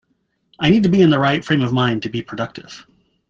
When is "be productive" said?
2.09-2.87